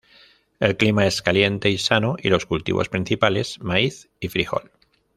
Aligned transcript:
El 0.59 0.77
clima 0.77 1.05
es 1.05 1.21
caliente 1.21 1.69
y 1.69 1.77
sano; 1.77 2.15
y 2.19 2.29
los 2.29 2.47
cultivos 2.47 2.89
principales: 2.89 3.59
maíz 3.61 4.09
y 4.19 4.29
frijol. 4.29 4.71